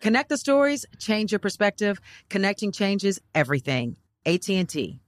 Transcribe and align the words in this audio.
Connect 0.00 0.30
the 0.30 0.38
stories, 0.38 0.86
change 0.98 1.30
your 1.30 1.38
perspective. 1.38 2.00
Connecting 2.30 2.72
changes 2.72 3.20
everything. 3.34 3.96
AT&T. 4.24 4.98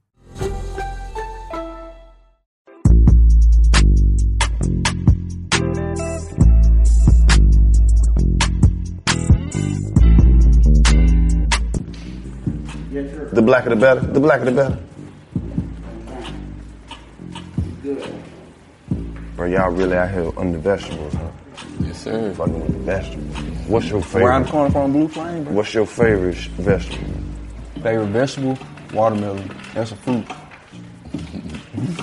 The 13.33 13.41
blacker 13.43 13.71
the 13.71 13.77
better. 13.77 14.01
The 14.01 14.21
blacker 14.21 14.45
the 14.45 14.53
better. 14.53 14.79
Bro, 19.37 19.47
y'all 19.47 19.71
really 19.71 19.97
out 19.97 20.11
here 20.11 20.31
on 20.39 20.53
the 20.53 20.59
vegetables, 20.59 21.15
huh? 21.15 21.31
Yes, 21.81 21.99
sir. 22.03 22.33
Fucking 22.35 22.61
with 22.61 22.73
the 22.73 22.79
vegetables. 22.81 23.37
What's 23.69 23.89
your 23.89 24.03
favorite? 24.03 24.23
Where 24.25 24.33
I'm 24.33 24.45
coming 24.45 24.73
from, 24.73 24.93
Blue 24.93 25.09
Flame, 25.09 25.45
bro. 25.45 25.53
What's 25.55 25.73
your 25.75 25.87
favorite 25.87 26.35
sh- 26.35 26.49
vegetable? 26.49 27.13
Favorite 27.83 28.07
vegetable? 28.07 28.59
Watermelon. 28.93 29.51
That's 29.75 29.93
a 29.93 29.97
fruit. 29.97 30.25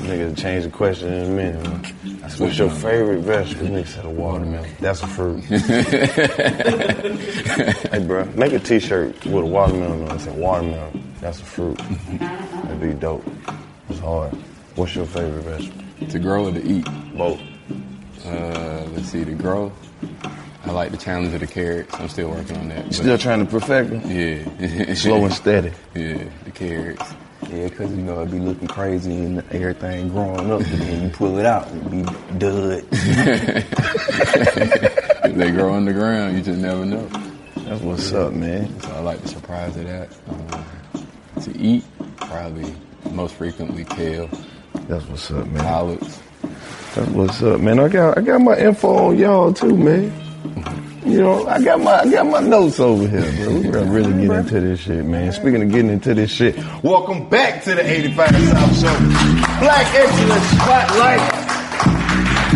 Nigga, 0.09 0.35
change 0.37 0.63
the 0.65 0.69
question 0.71 1.11
in 1.13 1.25
a 1.25 1.29
minute. 1.29 1.63
man. 1.63 1.93
What's 2.37 2.57
your 2.57 2.69
favorite 2.69 3.21
vegetable? 3.21 3.67
Nigga 3.67 3.87
said 3.87 4.05
a 4.05 4.09
watermelon. 4.09 4.69
That's 4.79 5.03
a 5.03 5.07
fruit. 5.07 5.43
hey, 7.91 7.99
bro, 8.05 8.25
make 8.35 8.53
a 8.53 8.59
T-shirt 8.59 9.25
with 9.25 9.43
a 9.43 9.45
watermelon 9.45 10.09
on 10.09 10.15
it. 10.17 10.21
Say 10.21 10.31
watermelon. 10.31 11.13
That's 11.21 11.39
a 11.41 11.45
fruit. 11.45 11.77
That'd 12.19 12.81
be 12.81 12.93
dope. 12.93 13.23
It's 13.89 13.99
hard. 13.99 14.33
What's 14.75 14.95
your 14.95 15.05
favorite 15.05 15.43
vegetable? 15.43 16.07
To 16.07 16.19
grow 16.19 16.45
or 16.47 16.51
to 16.53 16.61
eat? 16.65 16.85
Both. 17.17 17.39
Uh, 18.25 18.87
let's 18.93 19.09
see, 19.09 19.23
the 19.23 19.33
growth. 19.33 19.73
I 20.65 20.71
like 20.71 20.91
the 20.91 20.97
challenge 20.97 21.33
of 21.33 21.39
the 21.39 21.47
carrots. 21.47 21.93
I'm 21.95 22.09
still 22.09 22.29
working 22.29 22.57
on 22.57 22.69
that. 22.69 22.93
Still 22.93 23.17
trying 23.17 23.45
to 23.45 23.49
perfect 23.49 23.89
them? 23.89 24.01
Yeah. 24.11 24.93
Slow 24.93 25.23
and 25.25 25.33
steady. 25.43 25.71
Yeah, 25.95 26.23
the 26.43 26.51
carrots. 26.51 27.13
Yeah, 27.49 27.69
because, 27.69 27.91
you 27.91 28.01
know, 28.03 28.21
it'd 28.21 28.31
be 28.31 28.39
looking 28.39 28.67
crazy 28.67 29.15
and 29.15 29.39
everything 29.51 30.09
growing 30.09 30.51
up, 30.51 30.59
and 30.61 30.81
then 30.81 31.03
you 31.03 31.09
pull 31.09 31.37
it 31.39 31.45
out, 31.45 31.67
it'd 31.69 31.89
be 31.89 32.03
dud. 32.37 32.83
they 35.35 35.51
grow 35.51 35.73
underground, 35.73 36.37
you 36.37 36.43
just 36.43 36.59
never 36.59 36.85
know. 36.85 37.07
That's 37.55 37.81
what's 37.81 38.11
up, 38.13 38.33
man. 38.33 38.79
So 38.81 38.91
I 38.91 38.99
like 38.99 39.21
the 39.21 39.29
surprise 39.29 39.77
of 39.77 39.85
that. 39.85 40.09
Um, 40.27 40.65
to 41.43 41.57
eat, 41.57 41.85
probably 42.17 42.75
most 43.11 43.35
frequently 43.35 43.85
kale. 43.85 44.29
That's 44.87 45.05
what's 45.07 45.31
up, 45.31 45.47
man. 45.47 45.65
Olives. 45.65 46.19
What's 46.95 47.43
up, 47.43 47.53
uh, 47.53 47.57
man. 47.59 47.79
I 47.79 47.87
got 47.87 48.17
I 48.17 48.21
got 48.21 48.41
my 48.41 48.57
info 48.57 49.09
on 49.09 49.17
y'all 49.19 49.53
too, 49.53 49.77
man. 49.77 50.11
You 51.05 51.21
know, 51.21 51.45
I 51.47 51.61
got 51.61 51.79
my 51.79 51.99
I 51.99 52.09
got 52.09 52.25
my 52.25 52.39
notes 52.39 52.79
over 52.79 53.07
here, 53.07 53.31
bro. 53.45 53.59
We 53.59 53.69
gotta 53.69 53.85
really 53.85 54.25
get 54.25 54.35
into 54.35 54.59
this 54.59 54.79
shit, 54.79 55.05
man. 55.05 55.31
Speaking 55.31 55.61
of 55.61 55.69
getting 55.69 55.91
into 55.91 56.15
this 56.15 56.31
shit, 56.31 56.57
welcome 56.83 57.29
back 57.29 57.63
to 57.65 57.75
the 57.75 57.87
85 57.87 58.31
South 58.31 58.81
Show. 58.81 58.99
Black 59.59 59.93
Excellence 59.93 60.45
Spotlight. 60.45 61.49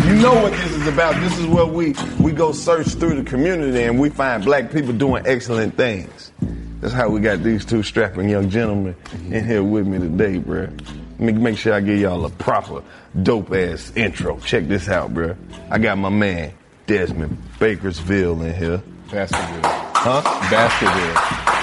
You 0.08 0.14
know 0.20 0.34
what 0.34 0.52
this 0.52 0.72
is 0.72 0.86
about. 0.88 1.14
This 1.20 1.38
is 1.38 1.46
where 1.46 1.66
we 1.66 1.94
we 2.18 2.32
go 2.32 2.50
search 2.50 2.88
through 2.88 3.22
the 3.22 3.30
community 3.30 3.84
and 3.84 4.00
we 4.00 4.10
find 4.10 4.44
black 4.44 4.72
people 4.72 4.92
doing 4.92 5.22
excellent 5.26 5.76
things. 5.76 6.32
That's 6.80 6.92
how 6.92 7.08
we 7.08 7.20
got 7.20 7.44
these 7.44 7.64
two 7.64 7.84
strapping 7.84 8.28
young 8.28 8.50
gentlemen 8.50 8.96
in 9.30 9.46
here 9.46 9.62
with 9.62 9.86
me 9.86 10.00
today, 10.00 10.38
bro. 10.38 10.70
Let 11.18 11.34
me 11.34 11.40
make 11.40 11.58
sure 11.58 11.74
I 11.74 11.80
give 11.80 11.98
y'all 11.98 12.24
a 12.24 12.30
proper, 12.30 12.82
dope 13.22 13.52
ass 13.52 13.92
intro. 13.94 14.38
Check 14.40 14.66
this 14.66 14.88
out, 14.88 15.14
bro. 15.14 15.36
I 15.70 15.78
got 15.78 15.98
my 15.98 16.08
man, 16.08 16.52
Desmond 16.86 17.38
Bakersville 17.58 18.44
in 18.44 18.54
here. 18.54 18.82
Baskerville. 19.10 19.60
Huh? 19.62 20.22
Baskerville. 20.50 21.14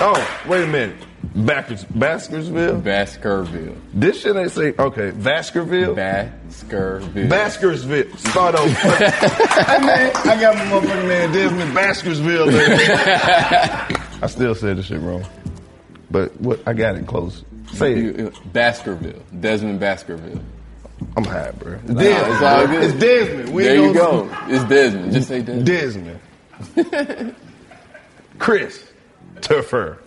Oh, 0.04 0.42
wait 0.48 0.64
a 0.64 0.68
minute. 0.68 0.96
Backers, 1.36 1.86
Baskersville? 1.86 2.84
Baskerville. 2.84 3.76
This 3.94 4.22
shit 4.22 4.36
ain't 4.36 4.52
say, 4.52 4.74
okay, 4.78 5.12
Baskerville? 5.12 5.96
Baskerville. 5.96 7.30
Baskersville. 7.30 8.18
Start 8.18 8.56
over. 8.56 8.70
hey 8.70 9.80
man, 9.80 10.12
I 10.16 10.40
got 10.42 10.56
my 10.56 10.66
motherfucking 10.66 11.08
man 11.08 11.32
Desmond 11.32 12.52
here. 12.54 12.78
I 14.24 14.28
still 14.28 14.56
said 14.56 14.78
this 14.78 14.88
shit 14.88 15.00
wrong. 15.00 15.26
But 16.10 16.40
what 16.42 16.68
I 16.68 16.74
got 16.74 16.96
it 16.96 17.06
close. 17.06 17.44
Say 17.74 17.94
it. 17.94 17.98
You- 17.98 18.32
Baskerville. 18.54 19.22
Desmond 19.40 19.80
Baskerville. 19.80 20.42
I'm 21.18 21.24
high, 21.24 21.52
bro. 21.52 21.74
It's 21.84 21.90
Nah, 21.90 22.00
Desmond. 22.02 22.34
it's 22.34 22.42
all 22.44 22.68
good. 22.68 22.84
It's 22.84 22.94
Desmond. 23.00 23.50
We 23.54 23.64
there 23.64 23.76
you 23.76 23.94
gonna- 23.94 24.30
go. 24.30 24.30
It's 24.48 24.64
Desmond. 24.66 25.14
Just 25.14 25.28
say 25.28 25.42
Desmond. 25.42 26.20
Desmond. 26.76 27.36
Chris. 28.40 28.84
Tuffer. 29.42 29.98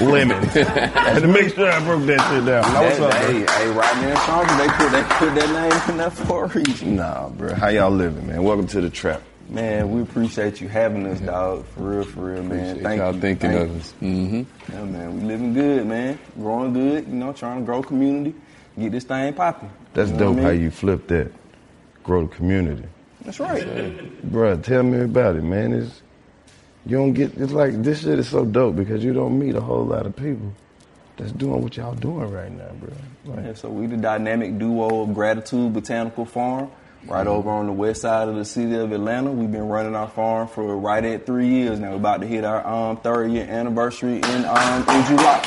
Lemon. 0.00 0.36
and 0.54 1.22
to 1.22 1.26
make 1.26 1.52
sure 1.54 1.68
I 1.70 1.82
broke 1.84 2.06
that 2.06 2.20
shit 2.30 2.46
down. 2.46 2.62
Now, 2.72 2.82
what's 2.82 3.00
up, 3.00 3.12
hey, 3.14 3.42
bro? 3.44 3.52
hey, 3.52 3.68
Rodney 3.70 4.10
and 4.10 4.18
Sandra, 4.20 4.56
they 4.56 4.68
put, 4.68 4.92
they 4.92 5.02
put 5.02 5.34
that 5.34 5.70
name 5.86 5.90
in 5.92 5.98
there 5.98 6.10
for 6.10 6.44
a 6.44 6.48
reason. 6.48 6.94
Nah, 6.96 7.28
bro. 7.30 7.52
How 7.54 7.68
y'all 7.68 7.90
living, 7.90 8.28
man? 8.28 8.44
Welcome 8.44 8.68
to 8.68 8.80
the 8.80 8.90
trap. 8.90 9.22
Man, 9.48 9.92
we 9.92 10.02
appreciate 10.02 10.60
you 10.60 10.68
having 10.68 11.06
us, 11.06 11.20
dog. 11.20 11.64
For 11.66 11.80
real, 11.80 12.04
for 12.04 12.20
real, 12.32 12.42
man. 12.42 12.82
Thank 12.82 12.98
y'all 13.00 13.14
you. 13.14 13.20
thinking 13.20 13.52
Thank 13.52 13.70
of 13.70 13.80
us. 13.80 13.94
Mm-hmm. 14.02 14.72
Yeah, 14.72 14.84
man, 14.84 15.14
we 15.14 15.26
living 15.26 15.54
good, 15.54 15.86
man. 15.86 16.18
Growing 16.36 16.72
good, 16.72 17.06
you 17.06 17.14
know, 17.14 17.32
trying 17.32 17.60
to 17.60 17.64
grow 17.64 17.82
community, 17.82 18.34
get 18.78 18.92
this 18.92 19.04
thing 19.04 19.32
popping. 19.34 19.70
That's 19.94 20.10
You 20.10 20.16
know 20.16 20.24
dope 20.26 20.36
what 20.36 20.44
I 20.44 20.48
how 20.48 20.52
you 20.52 20.70
flip 20.70 21.06
that. 21.08 21.30
Grow 22.02 22.26
the 22.26 22.34
community. 22.34 22.84
That's 23.22 23.40
right. 23.40 23.62
Bruh, 24.30 24.62
tell 24.62 24.82
me 24.82 25.00
about 25.00 25.36
it, 25.36 25.42
man. 25.42 25.72
It's 25.72 26.02
you 26.86 26.96
don't 26.96 27.12
get 27.12 27.36
it's 27.36 27.52
like 27.52 27.82
this 27.82 28.02
shit 28.02 28.18
is 28.18 28.28
so 28.28 28.44
dope 28.44 28.76
because 28.76 29.02
you 29.02 29.12
don't 29.12 29.38
meet 29.38 29.54
a 29.56 29.60
whole 29.60 29.84
lot 29.84 30.06
of 30.06 30.14
people 30.14 30.52
that's 31.16 31.32
doing 31.32 31.62
what 31.62 31.76
y'all 31.76 31.94
doing 31.94 32.30
right 32.30 32.52
now, 32.52 32.70
bro. 32.80 33.34
Like, 33.34 33.44
Yeah, 33.46 33.54
so 33.54 33.68
we 33.68 33.86
the 33.86 33.96
dynamic 33.96 34.58
duo 34.58 35.02
of 35.02 35.14
Gratitude 35.14 35.72
Botanical 35.72 36.24
Farm, 36.24 36.70
right 37.08 37.26
over 37.26 37.50
on 37.50 37.66
the 37.66 37.72
west 37.72 38.02
side 38.02 38.28
of 38.28 38.34
the 38.34 38.44
city 38.44 38.74
of 38.74 38.92
Atlanta. 38.92 39.30
We've 39.30 39.50
been 39.50 39.68
running 39.68 39.94
our 39.94 40.08
farm 40.08 40.48
for 40.48 40.76
right 40.76 41.04
at 41.04 41.26
three 41.26 41.48
years 41.48 41.78
now. 41.78 41.90
We're 41.90 41.96
about 41.96 42.20
to 42.20 42.26
hit 42.26 42.44
our 42.44 42.66
um, 42.66 42.96
third 42.98 43.30
year 43.30 43.44
anniversary 43.44 44.16
in 44.16 44.44
um, 44.44 44.80
in 44.88 45.06
July. 45.06 45.42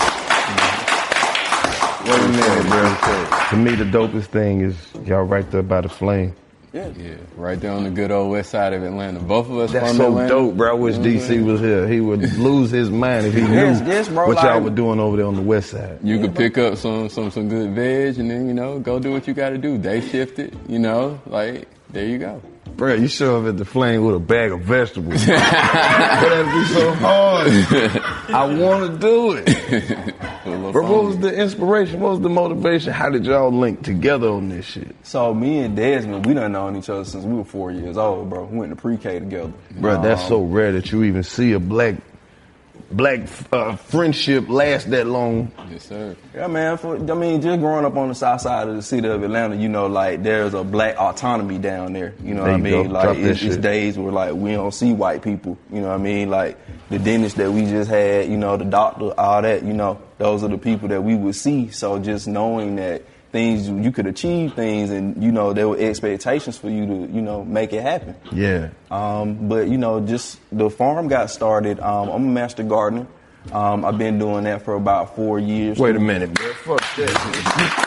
Wait 2.06 2.20
a 2.20 2.28
minute, 2.30 2.68
bro. 2.70 3.50
To 3.50 3.58
me, 3.58 3.76
the 3.76 3.84
dopest 3.84 4.28
thing 4.28 4.62
is 4.62 4.76
y'all 5.06 5.24
right 5.24 5.50
there 5.52 5.64
by 5.64 5.82
the 5.82 5.90
flame. 5.90 6.36
Yeah. 6.72 6.90
Yeah, 6.96 7.16
right 7.36 7.60
there 7.60 7.72
on 7.72 7.84
the 7.84 7.90
good 7.90 8.12
old 8.12 8.30
west 8.32 8.52
side 8.52 8.74
of 8.74 8.84
Atlanta. 8.84 9.20
Both 9.20 9.50
of 9.50 9.58
us 9.58 9.72
That's 9.72 9.88
from 9.88 9.98
so 9.98 10.08
Atlanta. 10.10 10.30
dope, 10.30 10.56
bro. 10.56 10.70
I 10.70 10.74
wish 10.74 10.98
You 10.98 11.02
know 11.02 11.10
DC 11.20 11.44
was 11.44 11.60
here. 11.62 11.88
He 11.88 12.00
would 12.00 12.22
lose 12.38 12.70
his 12.70 12.90
mind 12.92 13.26
if 13.26 13.34
he 13.34 13.42
knew 13.42 13.54
Yes, 13.54 13.82
yes, 13.88 14.08
bro, 14.10 14.28
what 14.28 14.38
y'all 14.44 14.56
like- 14.56 14.64
were 14.64 14.70
doing 14.70 15.00
over 15.00 15.18
there 15.18 15.26
on 15.26 15.36
the 15.36 15.42
west 15.42 15.72
side. 15.72 15.98
You 16.04 16.20
could 16.20 16.36
pick 16.36 16.58
up 16.60 16.78
some 16.78 17.10
some 17.10 17.32
some 17.32 17.50
good 17.50 17.72
veg 17.74 18.20
and 18.20 18.30
then 18.30 18.48
you 18.48 18.54
know 18.54 18.78
go 18.80 19.00
do 19.00 19.12
what 19.12 19.28
you 19.28 19.34
got 19.34 19.50
to 19.50 19.58
do. 19.58 19.78
Day 19.80 20.02
shift 20.02 20.38
it, 20.38 20.54
you 20.68 20.78
know, 20.80 21.20
like 21.26 21.68
there 21.92 22.06
you 22.06 22.20
go. 22.20 22.40
Bro, 22.80 22.94
you 22.94 23.10
show 23.10 23.42
up 23.42 23.48
at 23.50 23.58
the 23.58 23.66
flame 23.66 24.06
with 24.06 24.16
a 24.16 24.20
bag 24.20 24.54
of 24.54 24.62
vegetables. 24.62 25.26
That'd 25.26 26.46
be 26.46 26.66
so 26.74 26.94
hard. 26.94 27.48
I 28.30 28.46
want 28.58 28.94
to 28.94 28.98
do 28.98 29.34
it. 29.34 30.16
Bro, 30.72 30.90
what 30.90 31.04
was 31.04 31.18
the 31.20 31.36
inspiration? 31.36 32.00
What 32.00 32.12
was 32.12 32.22
the 32.22 32.30
motivation? 32.30 32.94
How 32.94 33.10
did 33.10 33.26
y'all 33.26 33.52
link 33.52 33.84
together 33.84 34.30
on 34.30 34.48
this 34.48 34.66
shit? 34.66 34.96
So 35.04 35.34
me 35.34 35.60
and 35.60 35.76
Desmond, 35.76 36.26
we 36.26 36.34
done 36.34 36.54
known 36.54 36.78
each 36.78 36.90
other 36.90 37.04
since 37.04 37.26
we 37.26 37.34
were 37.34 37.44
four 37.44 37.70
years 37.70 37.98
old, 37.98 38.30
bro. 38.30 38.46
We 38.46 38.60
went 38.60 38.72
to 38.72 38.78
pre-K 38.78 39.20
together. 39.20 39.52
Bro, 39.72 40.02
that's 40.02 40.22
Um, 40.24 40.28
so 40.30 40.42
rare 40.44 40.72
that 40.72 40.90
you 40.94 41.04
even 41.04 41.24
see 41.24 41.52
a 41.52 41.60
black 41.60 41.96
black 42.92 43.22
uh, 43.52 43.76
friendship 43.76 44.50
last 44.50 44.90
that 44.92 45.08
long. 45.08 45.52
Yes, 45.72 45.86
sir. 45.88 46.16
Yeah, 46.34 46.48
man. 46.48 46.78
For, 46.78 46.96
I 46.96 47.16
mean, 47.16 47.42
just 47.42 47.60
growing 47.60 47.86
up 47.86 47.96
on 47.96 48.10
the 48.10 48.16
south 48.16 48.42
side 48.42 48.68
of 48.68 48.76
the 48.76 48.82
city 48.82 49.08
of 49.08 49.22
Atlanta, 49.24 49.56
you 49.56 49.70
know, 49.70 49.88
like 49.88 50.24
there's 50.24 50.54
a 50.54 50.64
black 50.64 50.98
autonomy 50.98 51.58
down 51.58 51.94
there. 51.94 52.14
You 52.24 52.34
know 52.34 52.44
There 52.44 52.52
what 52.54 52.60
I 52.60 52.64
mean? 52.64 52.84
go. 52.88 52.92
Like 52.94 53.18
it's, 53.18 53.42
it's 53.42 53.58
days 53.58 53.98
where 53.98 54.12
like 54.12 54.34
we 54.34 54.52
don't 54.52 54.74
see 54.74 54.94
white 54.94 55.22
people. 55.22 55.58
You 55.72 55.82
know 55.82 55.88
what 55.90 55.96
I 55.96 55.98
mean? 55.98 56.30
Like 56.30 56.58
the 56.90 57.00
dentist 57.00 57.38
that 57.38 57.52
we 57.52 57.66
just 57.66 57.90
had, 57.90 58.30
you 58.30 58.38
know, 58.38 58.58
the 58.58 58.66
doctor, 58.66 59.14
all 59.20 59.42
that. 59.42 59.64
You 59.64 59.74
know, 59.74 60.02
those 60.18 60.44
are 60.44 60.48
the 60.50 60.58
people 60.58 60.88
that 60.90 61.04
we 61.04 61.16
would 61.16 61.36
see. 61.36 61.70
So 61.70 62.00
just 62.00 62.28
knowing 62.28 62.76
that 62.78 63.04
things 63.32 63.68
you 63.68 63.92
could 63.92 64.08
achieve 64.08 64.54
things, 64.54 64.90
and 64.90 65.22
you 65.24 65.32
know 65.32 65.54
there 65.54 65.68
were 65.68 65.78
expectations 65.78 66.58
for 66.58 66.70
you 66.70 66.86
to, 66.86 67.14
you 67.14 67.22
know, 67.22 67.44
make 67.44 67.74
it 67.74 67.82
happen. 67.82 68.16
Yeah. 68.32 68.70
Um, 68.90 69.48
but 69.48 69.68
you 69.68 69.78
know, 69.78 70.00
just 70.00 70.40
the 70.52 70.70
farm 70.70 71.08
got 71.08 71.30
started. 71.30 71.80
Um, 71.80 72.10
I'm 72.10 72.24
a 72.26 72.32
master 72.32 72.64
gardener. 72.64 73.08
Um, 73.52 73.86
I've 73.86 73.98
been 73.98 74.20
doing 74.20 74.44
that 74.44 74.64
for 74.64 74.74
about 74.76 75.16
four 75.16 75.40
years. 75.40 75.80
Wait 75.80 75.96
a 75.96 76.00
minute, 76.00 76.34
bro. 76.34 76.54
Fuck 76.54 76.96
that. 76.98 77.86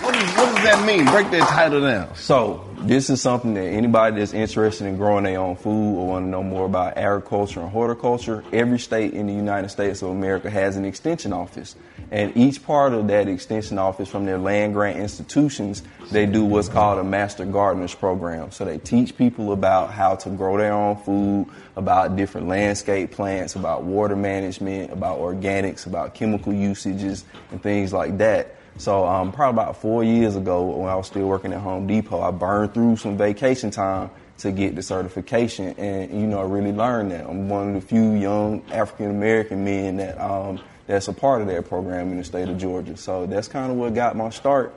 What, 0.00 0.14
is, 0.14 0.22
what 0.36 0.54
does 0.54 0.64
that 0.64 0.86
mean? 0.86 1.04
Break 1.06 1.30
that 1.32 1.48
title 1.48 1.80
down. 1.80 2.14
So 2.14 2.64
this 2.82 3.10
is 3.10 3.20
something 3.20 3.54
that 3.54 3.64
anybody 3.64 4.16
that's 4.16 4.32
interested 4.32 4.86
in 4.86 4.96
growing 4.96 5.24
their 5.24 5.40
own 5.40 5.56
food 5.56 5.98
or 5.98 6.06
want 6.06 6.26
to 6.26 6.28
know 6.28 6.42
more 6.42 6.66
about 6.66 6.96
agriculture 6.96 7.60
and 7.60 7.70
horticulture, 7.70 8.44
every 8.52 8.78
state 8.78 9.12
in 9.12 9.26
the 9.26 9.32
United 9.32 9.70
States 9.70 10.00
of 10.02 10.10
America 10.10 10.50
has 10.50 10.76
an 10.76 10.84
extension 10.84 11.32
office. 11.32 11.74
And 12.10 12.36
each 12.36 12.64
part 12.64 12.94
of 12.94 13.08
that 13.08 13.28
extension 13.28 13.78
office 13.78 14.08
from 14.08 14.24
their 14.24 14.38
land 14.38 14.74
grant 14.74 14.98
institutions, 14.98 15.82
they 16.10 16.26
do 16.26 16.44
what's 16.44 16.68
called 16.68 16.98
a 16.98 17.04
master 17.04 17.44
gardeners 17.44 17.94
program. 17.94 18.50
So 18.52 18.64
they 18.64 18.78
teach 18.78 19.16
people 19.16 19.52
about 19.52 19.92
how 19.92 20.14
to 20.16 20.30
grow 20.30 20.56
their 20.56 20.72
own 20.72 20.96
food, 20.96 21.48
about 21.76 22.16
different 22.16 22.46
landscape 22.46 23.10
plants, 23.10 23.56
about 23.56 23.82
water 23.82 24.16
management, 24.16 24.92
about 24.92 25.18
organics, 25.18 25.86
about 25.86 26.14
chemical 26.14 26.52
usages 26.52 27.24
and 27.50 27.62
things 27.62 27.92
like 27.92 28.16
that. 28.18 28.54
So 28.78 29.04
um, 29.04 29.32
probably 29.32 29.60
about 29.60 29.76
four 29.76 30.04
years 30.04 30.36
ago, 30.36 30.62
when 30.62 30.88
I 30.88 30.94
was 30.94 31.08
still 31.08 31.26
working 31.26 31.52
at 31.52 31.60
Home 31.60 31.86
Depot, 31.86 32.20
I 32.20 32.30
burned 32.30 32.74
through 32.74 32.96
some 32.96 33.16
vacation 33.16 33.70
time 33.70 34.10
to 34.38 34.52
get 34.52 34.76
the 34.76 34.82
certification, 34.82 35.74
and 35.78 36.12
you 36.12 36.26
know, 36.28 36.38
I 36.38 36.44
really 36.44 36.70
learned 36.72 37.10
that. 37.10 37.26
I'm 37.26 37.48
one 37.48 37.74
of 37.74 37.74
the 37.74 37.80
few 37.80 38.12
young 38.12 38.62
African 38.70 39.10
American 39.10 39.64
men 39.64 39.96
that 39.96 40.20
um, 40.20 40.60
that's 40.86 41.08
a 41.08 41.12
part 41.12 41.42
of 41.42 41.48
that 41.48 41.68
program 41.68 42.12
in 42.12 42.18
the 42.18 42.24
state 42.24 42.48
of 42.48 42.56
Georgia. 42.56 42.96
So 42.96 43.26
that's 43.26 43.48
kind 43.48 43.72
of 43.72 43.76
what 43.76 43.94
got 43.94 44.16
my 44.16 44.30
start. 44.30 44.74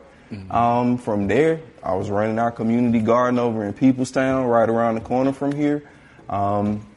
Um, 0.49 0.97
from 0.97 1.27
there, 1.27 1.59
I 1.83 1.93
was 1.93 2.09
running 2.09 2.39
our 2.39 2.51
community 2.51 2.99
garden 2.99 3.37
over 3.37 3.65
in 3.65 3.73
Peoplestown, 3.73 4.49
right 4.49 4.69
around 4.69 4.95
the 4.95 5.01
corner 5.01 5.33
from 5.33 5.51
here. 5.51 5.83
Um, 6.29 6.87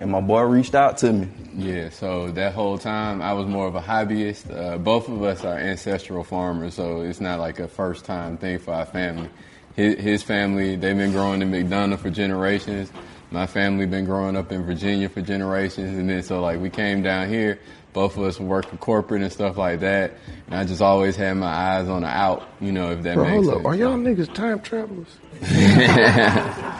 and 0.00 0.10
my 0.10 0.20
boy 0.20 0.40
reached 0.42 0.74
out 0.74 0.98
to 0.98 1.12
me. 1.12 1.28
Yeah, 1.54 1.90
so 1.90 2.30
that 2.32 2.54
whole 2.54 2.78
time 2.78 3.20
I 3.22 3.32
was 3.34 3.46
more 3.46 3.66
of 3.68 3.74
a 3.76 3.80
hobbyist. 3.80 4.50
Uh, 4.52 4.78
both 4.78 5.08
of 5.08 5.22
us 5.22 5.44
are 5.44 5.56
ancestral 5.56 6.24
farmers, 6.24 6.74
so 6.74 7.02
it's 7.02 7.20
not 7.20 7.38
like 7.38 7.60
a 7.60 7.68
first 7.68 8.04
time 8.06 8.36
thing 8.38 8.58
for 8.58 8.72
our 8.74 8.86
family. 8.86 9.28
His, 9.76 9.98
his 10.00 10.22
family, 10.22 10.74
they've 10.76 10.96
been 10.96 11.12
growing 11.12 11.42
in 11.42 11.50
McDonough 11.50 11.98
for 12.00 12.10
generations. 12.10 12.90
My 13.30 13.46
family 13.46 13.86
been 13.86 14.06
growing 14.06 14.36
up 14.36 14.50
in 14.50 14.64
Virginia 14.64 15.08
for 15.08 15.20
generations, 15.22 15.96
and 15.96 16.08
then 16.10 16.22
so 16.22 16.40
like 16.40 16.58
we 16.60 16.70
came 16.70 17.02
down 17.02 17.28
here. 17.28 17.60
Both 17.92 18.16
of 18.16 18.22
us 18.22 18.38
work 18.38 18.70
with 18.70 18.80
corporate 18.80 19.20
and 19.22 19.32
stuff 19.32 19.56
like 19.56 19.80
that, 19.80 20.14
and 20.46 20.54
I 20.54 20.64
just 20.64 20.80
always 20.80 21.16
had 21.16 21.34
my 21.34 21.48
eyes 21.48 21.88
on 21.88 22.02
the 22.02 22.08
out, 22.08 22.48
you 22.60 22.70
know, 22.70 22.92
if 22.92 23.02
that 23.02 23.16
Bro, 23.16 23.24
makes 23.24 23.34
hold 23.34 23.46
sense. 23.46 23.58
up. 23.58 23.64
Are 23.66 23.74
y'all 23.74 23.96
niggas 23.98 24.32
time 24.32 24.60
travelers? 24.60 25.08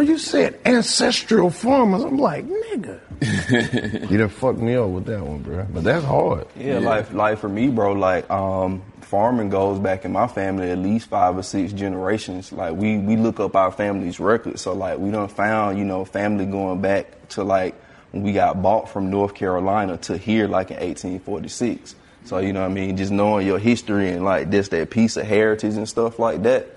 Bro, 0.00 0.06
you 0.06 0.16
said 0.16 0.58
ancestral 0.64 1.50
farmers. 1.50 2.02
I'm 2.04 2.16
like, 2.16 2.46
nigga. 2.46 3.00
you 4.10 4.16
done 4.16 4.30
fucked 4.30 4.58
me 4.58 4.74
up 4.74 4.88
with 4.88 5.04
that 5.04 5.20
one, 5.20 5.42
bro. 5.42 5.66
But 5.70 5.84
that's 5.84 6.06
hard. 6.06 6.46
Yeah, 6.56 6.78
like 6.78 7.12
like 7.12 7.38
for 7.38 7.50
me, 7.50 7.68
bro, 7.68 7.92
like 7.92 8.30
um, 8.30 8.80
farming 9.02 9.50
goes 9.50 9.78
back 9.78 10.06
in 10.06 10.12
my 10.12 10.26
family 10.26 10.70
at 10.70 10.78
least 10.78 11.10
five 11.10 11.36
or 11.36 11.42
six 11.42 11.74
generations. 11.74 12.50
Like 12.50 12.76
we 12.76 12.96
we 12.96 13.16
look 13.16 13.40
up 13.40 13.54
our 13.54 13.70
family's 13.70 14.18
records, 14.18 14.62
so 14.62 14.72
like 14.72 14.98
we 14.98 15.10
done 15.10 15.28
found 15.28 15.78
you 15.78 15.84
know 15.84 16.06
family 16.06 16.46
going 16.46 16.80
back 16.80 17.28
to 17.36 17.44
like 17.44 17.74
when 18.12 18.22
we 18.22 18.32
got 18.32 18.62
bought 18.62 18.88
from 18.88 19.10
North 19.10 19.34
Carolina 19.34 19.98
to 19.98 20.16
here 20.16 20.48
like 20.48 20.70
in 20.70 20.78
1846. 20.78 21.94
So 22.24 22.38
you 22.38 22.54
know 22.54 22.62
what 22.62 22.70
I 22.70 22.72
mean, 22.72 22.96
just 22.96 23.12
knowing 23.12 23.46
your 23.46 23.58
history 23.58 24.08
and 24.08 24.24
like 24.24 24.50
just 24.50 24.70
that 24.70 24.88
piece 24.88 25.18
of 25.18 25.26
heritage 25.26 25.74
and 25.74 25.86
stuff 25.86 26.18
like 26.18 26.42
that. 26.44 26.68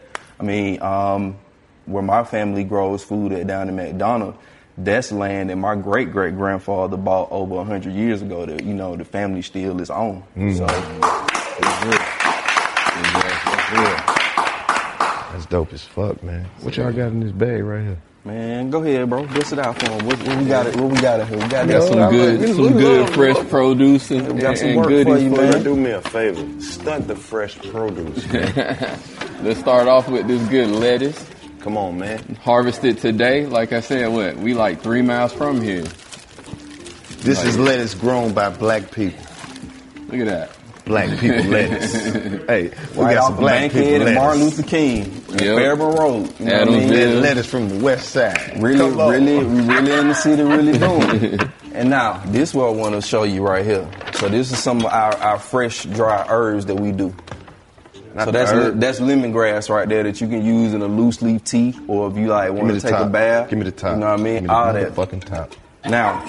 I 0.41 0.43
mean, 0.43 0.81
um, 0.81 1.37
where 1.85 2.03
my 2.03 2.24
family 2.24 2.63
grows 2.63 3.03
food 3.03 3.31
at 3.31 3.47
down 3.47 3.69
in 3.69 3.75
McDonough, 3.75 4.35
that's 4.77 5.12
land 5.12 5.50
that 5.50 5.57
my 5.57 5.75
great 5.75 6.12
great 6.12 6.35
grandfather 6.35 6.97
bought 6.97 7.31
over 7.31 7.63
hundred 7.63 7.94
years 7.94 8.21
ago. 8.21 8.45
That 8.45 8.63
you 8.63 8.74
know 8.74 8.95
the 8.95 9.06
family 9.06 9.41
still 9.41 9.80
is 9.80 9.89
on. 9.89 10.24
Mm. 10.35 10.57
So 10.57 10.65
it's 10.65 11.85
real. 11.85 12.24
It's 12.95 13.71
real. 13.71 14.13
That's 15.31 15.45
dope 15.47 15.74
as 15.74 15.83
fuck, 15.83 16.21
man. 16.24 16.45
What 16.62 16.77
y'all 16.77 16.91
got 16.91 17.07
in 17.07 17.19
this 17.19 17.31
bag 17.31 17.63
right 17.63 17.83
here? 17.83 17.97
Man, 18.25 18.69
go 18.69 18.81
ahead, 18.81 19.09
bro. 19.09 19.25
Bust 19.25 19.51
it 19.51 19.59
out 19.59 19.77
for 19.77 19.91
him. 19.91 20.06
What, 20.06 20.18
what 20.19 20.38
we 20.38 20.45
got? 20.45 20.65
It. 20.65 20.77
What 20.77 20.91
we 20.91 20.97
got? 21.01 21.19
It 21.19 21.27
here. 21.27 21.38
We 21.39 21.47
got, 21.50 21.68
Got 21.68 21.83
some 21.83 22.09
good, 22.09 22.56
some 22.56 22.74
good 22.74 23.09
fresh 23.09 23.50
produce 23.50 24.12
and, 24.12 24.35
We 24.35 24.41
got 24.41 24.51
and, 24.51 24.57
some 24.59 24.68
and 24.69 24.77
work 24.77 24.85
for 24.85 24.91
goodies 24.91 25.24
you, 25.24 25.30
man. 25.31 25.63
Do 25.63 25.75
me 25.75 25.91
a 25.91 26.01
favor. 26.01 26.62
Stunt 26.62 27.09
the 27.09 27.18
fresh 27.18 27.57
produce, 27.57 28.25
man. 28.31 28.53
Let's 29.44 29.59
start 29.59 29.89
off 29.89 30.07
with 30.07 30.27
this 30.27 30.41
good 30.47 30.69
lettuce. 30.69 31.32
Come 31.63 31.77
on, 31.77 31.98
man. 31.98 32.36
Harvested 32.42 32.98
today. 32.98 33.45
Like 33.45 33.71
I 33.71 33.80
said, 33.80 34.12
what 34.12 34.36
we 34.38 34.54
like 34.54 34.81
three 34.81 35.01
miles 35.01 35.31
from 35.31 35.62
here. 35.62 35.83
This 37.21 37.42
is 37.45 37.57
lettuce 37.57 37.95
grown 37.95 38.33
by 38.33 38.50
black 38.50 38.92
people. 38.92 39.24
Look 40.10 40.19
at 40.19 40.25
that. 40.25 40.51
Black 40.83 41.18
people 41.18 41.45
lettuce. 41.49 41.94
hey, 41.94 42.69
we 42.94 43.02
Right 43.02 43.16
got 43.16 43.28
some 43.28 43.37
black 43.37 43.71
people 43.71 43.90
lettuce. 43.99 44.16
Martin 44.16 44.44
Luther 44.44 44.64
King, 44.64 45.04
and 45.30 45.42
Yep. 45.42 45.57
Fairburn 45.57 45.95
Road. 45.95 46.40
You 46.40 46.45
know 46.47 46.59
what 46.59 46.68
I 46.68 46.71
mean? 46.71 47.21
Lettuce 47.21 47.45
from 47.45 47.69
the 47.69 47.80
west 47.81 48.09
side. 48.09 48.61
Really, 48.61 48.90
really, 48.92 49.37
we 49.45 49.61
really 49.73 49.92
in 49.94 50.09
the 50.09 50.14
city, 50.14 50.44
really 50.44 50.78
doing. 50.78 51.33
it. 51.40 51.47
and 51.73 51.90
now, 51.90 52.18
this 52.26 52.49
is 52.49 52.56
what 52.56 52.66
I 52.66 52.71
want 52.71 52.95
to 52.95 53.02
show 53.02 53.23
you 53.23 53.42
right 53.47 53.64
here. 53.64 53.90
So 54.16 54.28
this 54.28 54.52
is 54.52 54.59
some 54.59 54.80
of 54.80 54.87
our, 54.87 55.16
our 55.16 55.40
fresh, 55.40 55.85
dry 55.85 56.26
herbs 56.28 56.66
that 56.66 56.76
we 56.76 56.92
do. 56.92 57.16
Not 58.13 58.25
so 58.25 58.31
that's 58.31 58.51
herb. 58.51 58.75
le- 58.75 58.79
that's 58.79 58.99
lemongrass 58.99 59.69
right 59.69 59.87
there 59.89 60.03
that 60.03 60.21
you 60.21 60.27
can 60.27 60.45
use 60.45 60.73
in 60.73 60.81
a 60.81 60.87
loose 60.87 61.21
leaf 61.21 61.43
tea, 61.43 61.77
or 61.87 62.09
if 62.11 62.17
you 62.17 62.27
like 62.27 62.51
want 62.53 62.67
me 62.67 62.73
to 62.75 62.79
take 62.81 62.91
top. 62.91 63.07
a 63.07 63.09
bath. 63.09 63.49
Give 63.49 63.57
me 63.59 63.65
the 63.65 63.71
top. 63.71 63.95
You 63.95 63.99
know 64.01 64.05
what 64.11 64.13
I 64.13 64.15
Give 64.17 64.23
mean? 64.25 64.43
me 64.43 64.47
the 64.47 64.53
All 64.53 64.73
that. 64.73 64.93
fucking 64.95 65.19
top. 65.21 65.51
Now, 65.85 66.23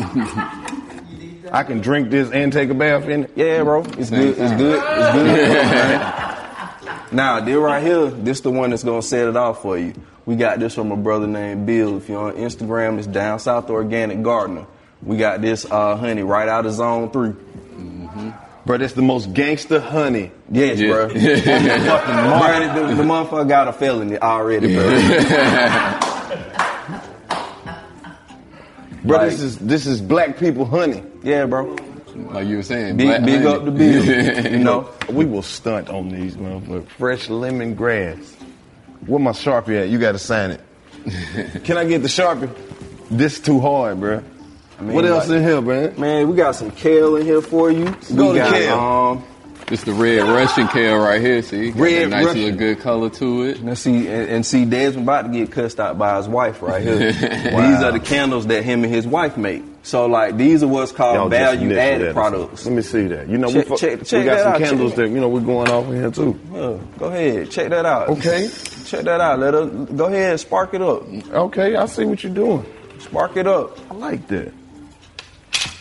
I 1.53 1.63
can 1.63 1.81
drink 1.81 2.11
this 2.11 2.31
and 2.31 2.53
take 2.53 2.71
a 2.71 2.75
bath 2.75 3.05
in 3.09 3.25
it. 3.25 3.33
yeah, 3.37 3.63
bro, 3.63 3.83
it's 3.83 4.11
good. 4.11 4.37
It's 4.39 4.53
good. 4.55 4.83
It's 4.85 6.81
good. 6.81 7.13
now, 7.13 7.41
this 7.41 7.55
right 7.57 7.83
here, 7.83 8.07
this 8.11 8.41
the 8.41 8.51
one 8.51 8.71
that's 8.71 8.83
gonna 8.83 9.03
set 9.03 9.29
it 9.29 9.37
off 9.37 9.63
for 9.63 9.79
you. 9.79 9.93
We 10.27 10.37
got 10.37 10.59
this 10.59 10.75
from 10.75 10.91
a 10.91 10.97
brother 10.97 11.27
named 11.27 11.67
Bill. 11.67 11.99
If 11.99 12.09
you're 12.09 12.19
on 12.29 12.33
Instagram, 12.37 12.99
it's 12.99 13.07
Down 13.07 13.39
South 13.39 13.69
Organic 13.71 14.23
Gardener. 14.23 14.67
We 15.03 15.19
got 15.19 15.43
this 15.43 15.67
uh, 15.71 15.97
honey 15.97 16.23
right 16.23 16.49
out 16.49 16.65
of 16.67 16.73
Zone 16.73 17.11
Three. 17.11 17.35
Bro, 18.67 18.79
that's 18.79 18.95
the 18.95 19.03
most 19.03 19.33
gangster 19.35 19.79
honey. 19.79 20.31
Yes, 20.51 20.79
Yeah. 20.81 20.91
bro. 20.93 21.09
bro 21.09 21.19
the, 21.19 22.95
the 22.95 23.03
motherfucker 23.03 23.49
got 23.49 23.69
a 23.69 23.73
felony 23.73 24.19
already, 24.19 24.75
bro. 24.75 24.85
Bro, 29.05 29.19
Like- 29.19 29.31
this 29.31 29.41
is 29.43 29.59
this 29.59 29.87
is 29.87 30.01
black 30.01 30.39
people 30.39 30.65
honey. 30.65 31.03
yeah, 31.23 31.45
bro. 31.45 31.77
Like 32.17 32.47
you 32.47 32.57
were 32.57 32.63
saying, 32.63 32.97
Big, 32.97 33.09
big 33.25 33.43
honey. 33.43 33.47
up 33.47 33.65
the 33.67 33.71
bill. 33.71 34.05
You 34.53 34.59
know. 34.61 34.89
We 35.11 35.25
will 35.27 35.43
stunt 35.43 35.91
on 35.91 36.09
these 36.09 36.37
motherfuckers. 36.37 36.89
Fresh 36.91 37.29
lemon 37.29 37.75
grass. 37.75 38.35
Where 39.07 39.19
my 39.19 39.33
Sharpie 39.33 39.83
at? 39.83 39.89
You 39.91 39.99
gotta 39.99 40.19
sign 40.19 40.53
it. 40.53 40.61
Can 41.65 41.77
I 41.77 41.85
get 41.85 42.01
the 42.01 42.09
Sharpie? 42.09 42.49
This 43.11 43.39
too 43.41 43.61
hard, 43.61 44.01
bro. 44.01 44.23
Mean, 44.83 44.95
what 44.95 45.05
else 45.05 45.29
like- 45.29 45.39
in 45.39 45.45
here, 45.45 45.61
man? 45.61 45.95
Man, 45.99 46.29
we 46.29 46.37
got 46.37 46.55
some 46.57 46.71
kale 46.71 47.17
in 47.17 47.25
here 47.25 47.41
for 47.41 47.71
you. 47.71 47.85
Go 48.15 48.33
we 48.33 48.39
to 48.39 48.45
got, 48.45 48.53
kale. 48.53 48.79
Um, 48.79 49.25
This 49.67 49.83
the 49.85 49.93
red 49.95 50.23
Russian 50.29 50.69
kale 50.69 50.99
right 50.99 51.21
here. 51.23 51.41
See, 51.41 51.71
got 51.71 51.81
Red 51.81 52.11
nice 52.11 52.27
Russian. 52.27 52.43
little 52.43 52.59
good 52.59 52.81
color 52.81 53.09
to 53.11 53.43
it. 53.45 53.63
Now 53.63 53.73
see, 53.75 54.09
and, 54.09 54.29
and 54.29 54.47
see, 54.47 54.65
Desmond 54.67 55.07
about 55.07 55.23
to 55.23 55.29
get 55.31 55.51
cussed 55.53 55.81
out 55.81 55.97
by 55.97 56.19
his 56.19 56.29
wife 56.29 56.61
right 56.61 56.83
here. 56.83 56.99
These 57.13 57.83
are 57.83 57.93
the 57.93 58.01
candles 58.03 58.47
that 58.49 58.63
him 58.63 58.85
and 58.85 58.93
his 58.93 59.07
wife 59.07 59.37
make. 59.39 59.63
So 59.83 60.07
like, 60.07 60.37
these 60.39 60.63
are 60.63 60.69
what's 60.69 60.93
called 60.93 61.17
Y'all 61.17 61.29
value 61.29 61.67
initial 61.71 61.79
added 61.81 62.09
that. 62.09 62.15
products. 62.15 62.65
Let 62.67 62.75
me 62.75 62.83
see 62.83 63.07
that. 63.09 63.29
You 63.29 63.37
know, 63.39 63.49
Check- 63.49 63.69
we, 63.71 63.77
fu- 63.77 63.77
check- 63.77 64.01
we 64.13 64.25
got 64.25 64.35
that 64.37 64.43
some 64.45 64.53
out, 64.55 64.59
candles 64.61 64.93
it. 64.93 64.97
that 64.97 65.09
you 65.11 65.21
know 65.21 65.29
we're 65.29 65.41
going 65.41 65.69
off 65.71 65.87
in 65.89 65.95
here 65.95 66.11
too. 66.11 66.39
Uh, 66.55 66.99
go 66.99 67.07
ahead, 67.07 67.51
check 67.51 67.69
that 67.71 67.85
out. 67.87 68.09
Okay. 68.11 68.49
check 68.87 69.05
that 69.05 69.21
out. 69.21 69.39
Let 69.41 69.53
her 69.55 69.67
go 69.67 70.07
ahead 70.07 70.31
and 70.33 70.41
spark 70.41 70.73
it 70.75 70.81
up. 70.83 71.03
Okay, 71.33 71.75
I 71.77 71.85
see 71.87 72.05
what 72.07 72.23
you're 72.25 72.33
doing. 72.35 72.65
Spark 72.99 73.37
it 73.37 73.47
up. 73.47 73.79
I 73.91 73.95
like 73.95 74.27
that. 74.29 74.53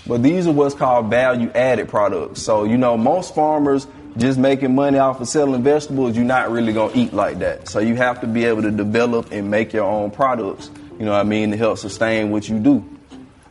But 0.06 0.22
these 0.22 0.48
are 0.48 0.52
what's 0.52 0.76
called 0.76 1.10
value 1.10 1.50
added 1.56 1.88
products. 1.90 2.42
So, 2.42 2.66
you 2.66 2.78
know, 2.78 2.98
most 2.98 3.34
farmers 3.36 3.88
just 4.18 4.38
making 4.38 4.76
money 4.76 5.00
off 5.00 5.20
of 5.22 5.28
selling 5.28 5.64
vegetables, 5.64 6.16
you're 6.16 6.26
not 6.26 6.52
really 6.52 6.72
gonna 6.74 6.92
eat 6.94 7.14
like 7.14 7.40
that. 7.40 7.68
So 7.70 7.80
you 7.80 7.96
have 7.96 8.22
to 8.22 8.28
be 8.28 8.46
able 8.46 8.62
to 8.64 8.70
develop 8.72 9.32
and 9.32 9.50
make 9.50 9.74
your 9.74 9.86
own 9.86 10.12
products, 10.12 10.70
you 11.00 11.06
know 11.06 11.12
what 11.14 11.22
I 11.22 11.24
mean, 11.24 11.50
to 11.52 11.58
help 11.58 11.78
sustain 11.80 12.30
what 12.32 12.48
you 12.48 12.60
do. 12.60 12.84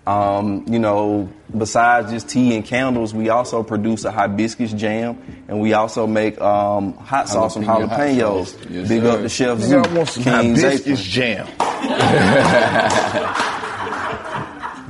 Um, 0.06 0.64
you 0.68 0.78
know, 0.80 1.28
besides 1.56 2.10
just 2.10 2.28
tea 2.28 2.54
and 2.56 2.64
candles, 2.64 3.14
we 3.14 3.28
also 3.28 3.62
produce 3.62 4.04
a 4.04 4.10
hibiscus 4.12 4.72
jam 4.72 5.16
and 5.48 5.60
we 5.60 5.72
also 5.74 6.06
make 6.08 6.40
um, 6.40 6.94
hot 6.94 7.28
sauce 7.28 7.54
and 7.56 7.64
Jalapeno 7.64 7.88
hot 7.88 7.98
jalapenos. 8.00 8.46
sauce. 8.46 8.56
Yes, 8.68 8.88
Big 8.88 9.02
sir. 9.02 9.10
up 9.10 9.20
the 9.22 9.28
chef 9.28 9.58
Nigga, 9.58 9.62
Zoo. 9.62 9.78
I 9.78 9.94
want 9.94 10.08
hibiscus 10.14 11.16
Apron. 11.16 11.46
jam. 11.48 13.52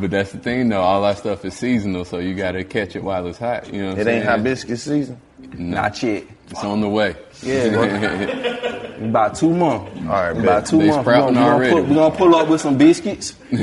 But 0.02 0.10
that's 0.10 0.32
the 0.32 0.38
thing, 0.38 0.68
though. 0.68 0.80
All 0.80 1.00
that 1.02 1.18
stuff 1.18 1.44
is 1.44 1.54
seasonal, 1.54 2.04
so 2.04 2.18
you 2.18 2.34
gotta 2.34 2.64
catch 2.64 2.96
it 2.96 3.04
while 3.04 3.24
it's 3.28 3.38
hot. 3.38 3.72
You 3.72 3.82
know 3.82 3.88
what 3.90 3.98
It 3.98 4.08
I'm 4.08 4.14
ain't 4.14 4.24
saying? 4.24 4.38
hibiscus 4.38 4.82
season. 4.82 5.20
Not 5.56 6.02
yet. 6.02 6.24
It's 6.50 6.64
on 6.64 6.80
the 6.80 6.88
way. 6.88 7.14
Yeah, 7.40 7.64
about 9.00 9.36
two 9.36 9.50
months. 9.54 9.96
All 10.00 10.06
right, 10.06 10.30
about 10.36 10.66
two 10.66 10.78
They 10.78 10.88
months. 10.88 11.06
We're 11.06 11.14
sprouting 11.14 11.34
gonna, 11.36 11.46
we 11.46 11.52
already. 11.52 11.70
gonna, 11.70 11.82
pull, 11.82 11.88
we 11.90 11.94
gonna 11.94 12.16
pull 12.16 12.34
up 12.34 12.48
with 12.48 12.60
some 12.60 12.76
biscuits. 12.76 13.36
you 13.52 13.58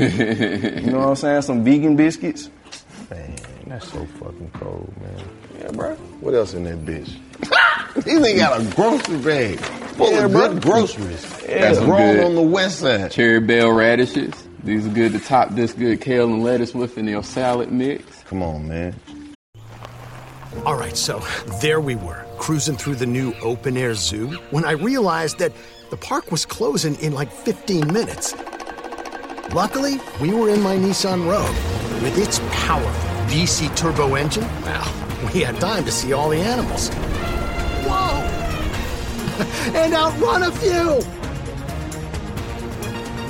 know 0.90 0.98
what 1.00 1.08
I'm 1.08 1.16
saying? 1.16 1.42
Some 1.42 1.62
vegan 1.62 1.94
biscuits. 1.96 2.48
Man, 3.10 3.34
that's 3.66 3.92
so 3.92 4.06
fucking 4.06 4.50
cold, 4.54 4.92
man. 5.02 5.22
Yeah, 5.60 5.70
bro. 5.72 5.94
What 6.20 6.32
else 6.34 6.54
in 6.54 6.64
that 6.64 6.84
bitch? 6.86 7.18
These 8.04 8.24
ain't 8.26 8.38
got 8.38 8.60
a 8.60 8.64
grocery 8.74 9.18
bag 9.18 9.58
full 9.60 10.10
Yeah, 10.10 10.24
of 10.24 10.32
bro. 10.32 10.48
good 10.54 10.62
groceries. 10.62 11.42
Yeah. 11.46 11.60
That's 11.60 11.78
Some 11.78 11.86
grown 11.90 12.20
on 12.20 12.34
the 12.34 12.40
west 12.42 12.78
side. 12.78 13.10
Cherry 13.10 13.40
Belle 13.40 13.70
radishes. 13.72 14.32
These 14.62 14.86
are 14.86 14.90
good 14.90 15.12
to 15.12 15.20
top 15.20 15.50
this 15.50 15.72
good 15.72 16.00
kale 16.00 16.26
and 16.26 16.42
lettuce 16.42 16.74
with 16.74 16.98
in 16.98 17.06
your 17.06 17.22
salad 17.22 17.72
mix. 17.72 18.22
Come 18.24 18.42
on, 18.42 18.68
man. 18.68 18.94
All 20.66 20.76
right, 20.76 20.96
so 20.96 21.24
there 21.62 21.80
we 21.80 21.96
were, 21.96 22.26
cruising 22.38 22.76
through 22.76 22.96
the 22.96 23.06
new 23.06 23.32
open 23.40 23.76
air 23.76 23.94
zoo 23.94 24.28
when 24.50 24.64
I 24.64 24.72
realized 24.72 25.38
that 25.38 25.52
the 25.90 25.96
park 25.96 26.30
was 26.30 26.44
closing 26.44 26.96
in 26.96 27.14
like 27.14 27.32
15 27.32 27.90
minutes. 27.90 28.34
Luckily, 29.54 29.98
we 30.20 30.34
were 30.34 30.50
in 30.50 30.60
my 30.60 30.76
Nissan 30.76 31.26
Rogue. 31.26 32.02
With 32.02 32.18
its 32.18 32.40
powerful 32.50 33.10
VC 33.32 33.74
turbo 33.76 34.14
engine, 34.14 34.44
well, 34.62 35.30
we 35.32 35.40
had 35.40 35.58
time 35.60 35.84
to 35.84 35.92
see 35.92 36.12
all 36.12 36.28
the 36.28 36.38
animals. 36.38 36.88
Whoa! 37.86 38.20
and 39.78 39.94
outrun 39.94 40.42
a 40.42 40.52
few! 40.52 41.19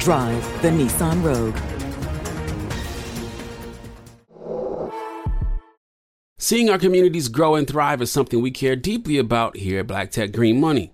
Drive 0.00 0.62
the 0.62 0.69
Nissan 0.69 1.23
Rogue. 1.23 1.54
Seeing 6.38 6.71
our 6.71 6.78
communities 6.78 7.28
grow 7.28 7.54
and 7.54 7.69
thrive 7.69 8.00
is 8.00 8.11
something 8.11 8.40
we 8.40 8.50
care 8.50 8.76
deeply 8.76 9.19
about 9.19 9.59
here 9.59 9.80
at 9.80 9.88
Black 9.88 10.11
Tech 10.11 10.33
Green 10.33 10.59
Money. 10.59 10.90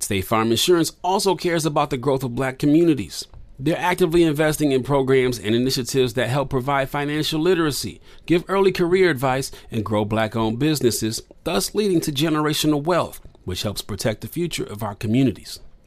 State 0.00 0.22
Farm 0.22 0.50
Insurance 0.50 0.96
also 1.04 1.36
cares 1.36 1.64
about 1.64 1.90
the 1.90 1.96
growth 1.96 2.24
of 2.24 2.34
black 2.34 2.58
communities. 2.58 3.24
They're 3.56 3.78
actively 3.78 4.24
investing 4.24 4.72
in 4.72 4.82
programs 4.82 5.38
and 5.38 5.54
initiatives 5.54 6.14
that 6.14 6.28
help 6.28 6.50
provide 6.50 6.90
financial 6.90 7.40
literacy, 7.40 8.00
give 8.26 8.42
early 8.48 8.72
career 8.72 9.10
advice, 9.10 9.52
and 9.70 9.84
grow 9.84 10.04
black 10.04 10.34
owned 10.34 10.58
businesses, 10.58 11.22
thus 11.44 11.72
leading 11.72 12.00
to 12.00 12.10
generational 12.10 12.82
wealth, 12.82 13.20
which 13.44 13.62
helps 13.62 13.80
protect 13.80 14.22
the 14.22 14.26
future 14.26 14.64
of 14.64 14.82
our 14.82 14.96
communities. 14.96 15.60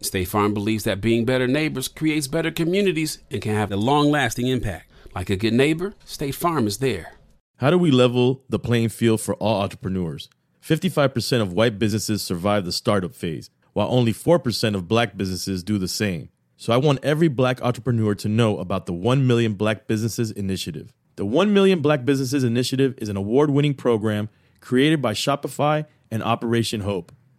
State 0.00 0.28
Farm 0.28 0.52
believes 0.52 0.84
that 0.84 1.00
being 1.00 1.24
better 1.24 1.46
neighbors 1.46 1.88
creates 1.88 2.26
better 2.28 2.50
communities 2.50 3.18
and 3.30 3.40
can 3.40 3.54
have 3.54 3.72
a 3.72 3.76
long 3.76 4.10
lasting 4.10 4.46
impact. 4.46 4.90
Like 5.14 5.30
a 5.30 5.36
good 5.36 5.54
neighbor, 5.54 5.94
State 6.04 6.34
Farm 6.34 6.66
is 6.66 6.78
there. 6.78 7.14
How 7.56 7.70
do 7.70 7.78
we 7.78 7.90
level 7.90 8.42
the 8.48 8.58
playing 8.58 8.88
field 8.90 9.20
for 9.20 9.34
all 9.34 9.62
entrepreneurs? 9.62 10.28
55% 10.62 11.40
of 11.40 11.52
white 11.52 11.78
businesses 11.78 12.22
survive 12.22 12.64
the 12.64 12.72
startup 12.72 13.14
phase, 13.14 13.50
while 13.72 13.88
only 13.90 14.12
4% 14.12 14.74
of 14.74 14.88
black 14.88 15.16
businesses 15.16 15.62
do 15.62 15.78
the 15.78 15.88
same. 15.88 16.30
So 16.56 16.72
I 16.72 16.78
want 16.78 17.04
every 17.04 17.28
black 17.28 17.62
entrepreneur 17.62 18.14
to 18.16 18.28
know 18.28 18.58
about 18.58 18.86
the 18.86 18.92
1 18.92 19.26
Million 19.26 19.54
Black 19.54 19.86
Businesses 19.86 20.30
Initiative. 20.30 20.92
The 21.16 21.26
1 21.26 21.52
Million 21.52 21.80
Black 21.80 22.04
Businesses 22.04 22.42
Initiative 22.42 22.94
is 22.98 23.08
an 23.08 23.16
award 23.16 23.50
winning 23.50 23.74
program 23.74 24.28
created 24.60 25.02
by 25.02 25.12
Shopify 25.12 25.84
and 26.10 26.22
Operation 26.22 26.80
Hope. 26.80 27.12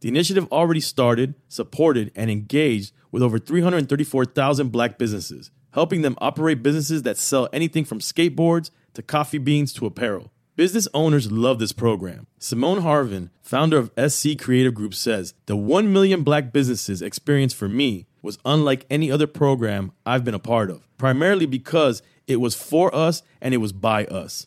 The 0.00 0.08
initiative 0.08 0.46
already 0.52 0.80
started, 0.80 1.34
supported, 1.48 2.12
and 2.14 2.30
engaged 2.30 2.92
with 3.10 3.22
over 3.22 3.38
334,000 3.38 4.70
black 4.70 4.98
businesses, 4.98 5.50
helping 5.72 6.02
them 6.02 6.16
operate 6.18 6.62
businesses 6.62 7.02
that 7.02 7.16
sell 7.16 7.48
anything 7.52 7.84
from 7.84 8.00
skateboards 8.00 8.70
to 8.94 9.02
coffee 9.02 9.38
beans 9.38 9.72
to 9.74 9.86
apparel. 9.86 10.32
Business 10.56 10.88
owners 10.94 11.30
love 11.30 11.58
this 11.58 11.72
program. 11.72 12.26
Simone 12.38 12.80
Harvin, 12.80 13.28
founder 13.42 13.76
of 13.76 13.92
SC 14.10 14.38
Creative 14.38 14.72
Group, 14.72 14.94
says 14.94 15.34
the 15.44 15.56
1 15.56 15.92
million 15.92 16.22
black 16.22 16.50
businesses 16.50 17.02
experience 17.02 17.52
for 17.52 17.68
me 17.68 18.06
was 18.22 18.38
unlike 18.44 18.86
any 18.88 19.10
other 19.10 19.26
program 19.26 19.92
I've 20.06 20.24
been 20.24 20.34
a 20.34 20.38
part 20.38 20.70
of, 20.70 20.88
primarily 20.96 21.44
because 21.44 22.02
it 22.26 22.36
was 22.36 22.54
for 22.54 22.94
us 22.94 23.22
and 23.40 23.52
it 23.52 23.58
was 23.58 23.72
by 23.72 24.06
us. 24.06 24.46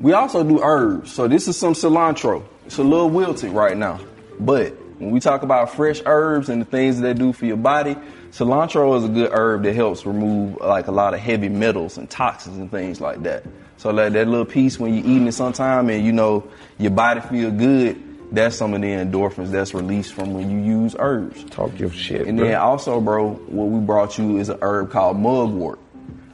we 0.00 0.12
also 0.12 0.42
do 0.42 0.60
herbs. 0.62 1.12
So 1.12 1.28
this 1.28 1.46
is 1.48 1.56
some 1.56 1.74
cilantro. 1.74 2.44
It's 2.66 2.78
a 2.78 2.82
little 2.84 3.10
wilted 3.10 3.52
right 3.52 3.76
now. 3.76 4.00
But 4.38 4.72
when 4.98 5.10
we 5.10 5.20
talk 5.20 5.42
about 5.42 5.74
fresh 5.74 6.00
herbs 6.06 6.48
and 6.48 6.60
the 6.62 6.64
things 6.66 7.00
that 7.00 7.02
they 7.02 7.14
do 7.14 7.32
for 7.32 7.46
your 7.46 7.56
body, 7.56 7.96
cilantro 8.32 8.96
is 8.96 9.04
a 9.04 9.08
good 9.08 9.30
herb 9.32 9.62
that 9.64 9.74
helps 9.74 10.06
remove 10.06 10.56
like 10.60 10.86
a 10.86 10.92
lot 10.92 11.14
of 11.14 11.20
heavy 11.20 11.48
metals 11.48 11.98
and 11.98 12.08
toxins 12.08 12.58
and 12.58 12.70
things 12.70 13.00
like 13.00 13.22
that. 13.24 13.44
So 13.76 13.90
like 13.90 14.12
that 14.12 14.28
little 14.28 14.44
piece 14.44 14.78
when 14.78 14.94
you're 14.94 15.04
eating 15.04 15.26
it 15.26 15.32
sometime 15.32 15.88
and 15.90 16.04
you 16.04 16.12
know 16.12 16.48
your 16.78 16.90
body 16.92 17.20
feel 17.22 17.50
good, 17.50 18.00
that's 18.32 18.54
some 18.54 18.74
of 18.74 18.80
the 18.80 18.86
endorphins 18.86 19.50
that's 19.50 19.74
released 19.74 20.12
from 20.12 20.34
when 20.34 20.48
you 20.50 20.58
use 20.58 20.94
herbs. 20.98 21.42
Talk 21.44 21.76
your 21.78 21.90
shit, 21.90 22.28
And 22.28 22.38
bro. 22.38 22.46
then 22.46 22.56
also, 22.60 23.00
bro, 23.00 23.32
what 23.32 23.64
we 23.64 23.80
brought 23.80 24.18
you 24.18 24.38
is 24.38 24.48
a 24.48 24.58
herb 24.62 24.92
called 24.92 25.18
mugwort. 25.18 25.79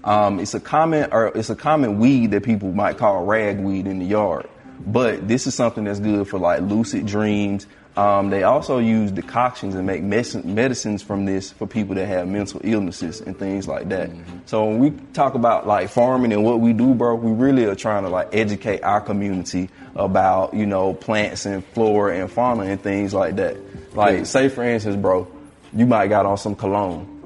Um, 0.06 0.38
it's 0.38 0.54
a 0.54 0.60
common, 0.60 1.08
or 1.12 1.32
it's 1.34 1.50
a 1.50 1.56
common 1.56 1.98
weed 1.98 2.30
that 2.30 2.44
people 2.44 2.72
might 2.72 2.96
call 2.96 3.24
ragweed 3.24 3.88
in 3.88 3.98
the 3.98 4.06
yard. 4.06 4.48
But 4.86 5.26
this 5.26 5.48
is 5.48 5.54
something 5.54 5.84
that's 5.84 5.98
good 5.98 6.28
for 6.28 6.38
like 6.38 6.60
lucid 6.62 7.06
dreams. 7.06 7.66
Um, 7.96 8.30
they 8.30 8.44
also 8.44 8.78
use 8.78 9.10
decoctions 9.10 9.74
and 9.74 9.86
make 9.86 10.02
medicine, 10.02 10.54
medicines 10.54 11.02
from 11.02 11.24
this 11.24 11.50
for 11.50 11.66
people 11.66 11.94
that 11.96 12.06
have 12.06 12.28
mental 12.28 12.60
illnesses 12.62 13.20
and 13.20 13.36
things 13.36 13.66
like 13.66 13.88
that. 13.88 14.10
So 14.44 14.66
when 14.66 14.78
we 14.78 14.90
talk 15.12 15.34
about 15.34 15.66
like 15.66 15.88
farming 15.88 16.32
and 16.32 16.44
what 16.44 16.60
we 16.60 16.72
do, 16.72 16.94
bro, 16.94 17.16
we 17.16 17.32
really 17.32 17.64
are 17.64 17.74
trying 17.74 18.04
to 18.04 18.10
like 18.10 18.28
educate 18.32 18.82
our 18.82 19.00
community 19.00 19.70
about 19.96 20.54
you 20.54 20.66
know 20.66 20.94
plants 20.94 21.46
and 21.46 21.64
flora 21.64 22.18
and 22.18 22.30
fauna 22.30 22.64
and 22.64 22.80
things 22.80 23.12
like 23.12 23.36
that. 23.36 23.56
Like 23.96 24.26
say 24.26 24.50
for 24.50 24.62
instance, 24.62 24.94
bro, 24.94 25.26
you 25.72 25.86
might 25.86 26.08
got 26.08 26.26
on 26.26 26.36
some 26.36 26.54
cologne 26.54 27.16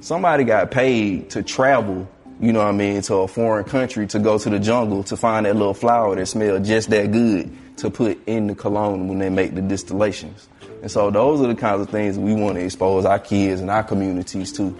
somebody 0.00 0.44
got 0.44 0.70
paid 0.70 1.30
to 1.30 1.42
travel, 1.42 2.08
you 2.40 2.52
know 2.52 2.60
what 2.60 2.68
I 2.68 2.72
mean, 2.72 3.02
to 3.02 3.14
a 3.16 3.28
foreign 3.28 3.64
country 3.64 4.06
to 4.08 4.18
go 4.18 4.38
to 4.38 4.50
the 4.50 4.58
jungle 4.58 5.02
to 5.04 5.16
find 5.16 5.46
that 5.46 5.56
little 5.56 5.74
flower 5.74 6.16
that 6.16 6.26
smelled 6.26 6.64
just 6.64 6.88
that 6.90 7.12
good 7.12 7.50
to 7.78 7.90
put 7.90 8.18
in 8.26 8.46
the 8.46 8.54
cologne 8.54 9.08
when 9.08 9.18
they 9.18 9.28
make 9.28 9.54
the 9.54 9.62
distillations. 9.62 10.48
And 10.82 10.90
so 10.90 11.10
those 11.10 11.42
are 11.42 11.46
the 11.46 11.54
kinds 11.54 11.82
of 11.82 11.90
things 11.90 12.18
we 12.18 12.34
want 12.34 12.56
to 12.56 12.64
expose 12.64 13.04
our 13.04 13.18
kids 13.18 13.60
and 13.60 13.70
our 13.70 13.82
communities 13.82 14.52
to. 14.52 14.76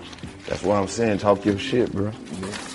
That's 0.49 0.63
what 0.63 0.77
I'm 0.77 0.89
saying. 0.89 1.19
Talk 1.19 1.45
your 1.45 1.59
shit, 1.59 1.93
bro. 1.93 2.11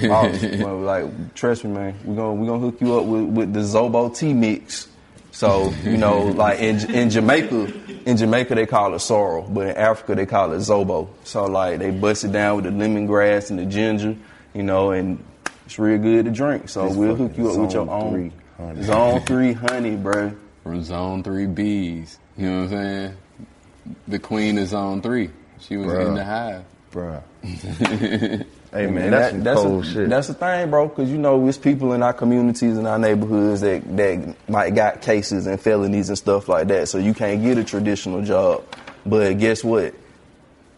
Oh, 0.05 0.31
well, 0.61 0.79
like, 0.79 1.35
trust 1.35 1.65
me, 1.65 1.73
man. 1.73 1.95
We're 2.05 2.17
gonna 2.17 2.35
we 2.35 2.47
gonna 2.47 2.59
hook 2.61 2.81
you 2.81 2.99
up 2.99 3.05
with, 3.07 3.25
with 3.25 3.53
the 3.53 3.61
Zobo 3.61 4.15
tea 4.15 4.33
mix. 4.35 4.89
So 5.37 5.71
you 5.85 5.99
know, 5.99 6.23
like 6.29 6.61
in 6.61 6.91
in 6.91 7.11
Jamaica, 7.11 7.71
in 8.07 8.17
Jamaica 8.17 8.55
they 8.55 8.65
call 8.65 8.95
it 8.95 9.01
sorrel, 9.01 9.43
but 9.43 9.67
in 9.67 9.77
Africa 9.77 10.15
they 10.15 10.25
call 10.25 10.51
it 10.53 10.61
Zobo. 10.61 11.11
So 11.25 11.45
like 11.45 11.79
they 11.79 11.91
bust 11.91 12.25
it 12.25 12.33
down 12.33 12.57
with 12.57 12.65
the 12.65 12.71
lemongrass 12.71 13.51
and 13.51 13.59
the 13.59 13.67
ginger, 13.67 14.17
you 14.55 14.63
know, 14.63 14.93
and 14.93 15.23
it's 15.67 15.79
real 15.79 15.99
good 15.99 16.25
to 16.25 16.31
drink. 16.31 16.71
So 16.71 16.87
It's 16.87 16.97
we'll 16.97 17.17
hook 17.17 17.37
you 17.37 17.51
up 17.51 17.59
with 17.59 17.75
your 17.75 17.91
own 17.91 18.33
honey. 18.57 18.83
Zone 18.83 19.21
Three 19.21 19.53
honey, 19.53 19.95
bro. 19.97 20.33
From 20.63 20.83
Zone 20.83 21.23
Three 21.23 21.45
Bees. 21.45 22.19
You 22.39 22.49
know 22.49 22.57
what 22.57 22.63
I'm 22.63 22.71
saying? 22.71 23.17
The 24.09 24.19
queen 24.19 24.57
is 24.57 24.71
Zone 24.71 25.03
Three. 25.03 25.29
She 25.61 25.77
was 25.77 25.93
Bruh. 25.93 26.07
in 26.07 26.15
the 26.15 26.25
hive. 26.25 26.65
Bruh. 26.93 28.47
Hey 28.77 28.87
man, 28.89 29.11
that's 29.11 29.31
some 29.31 29.43
that's 29.43 29.61
cold 29.61 29.85
a, 29.85 29.87
shit. 29.87 30.09
That's 30.11 30.29
the 30.29 30.35
thing, 30.35 30.71
bro, 30.71 30.89
because 30.89 31.11
you 31.11 31.17
know 31.17 31.49
it's 31.49 31.57
people 31.57 31.95
in 31.95 32.03
our 32.03 32.13
communities 32.13 32.77
and 32.77 32.87
our 32.87 32.99
neighborhoods 32.99 33.63
that 33.63 33.97
that 33.97 34.37
might 34.49 34.75
got 34.75 35.01
cases 35.01 35.47
and 35.47 35.59
felonies 35.59 36.11
and 36.11 36.19
stuff 36.19 36.49
like 36.49 36.69
that. 36.69 36.89
So 36.89 36.99
you 36.99 37.15
can't 37.15 37.43
get 37.43 37.57
a 37.57 37.65
traditional 37.65 38.23
job. 38.23 38.65
But 39.07 39.39
guess 39.39 39.65
what? 39.65 39.95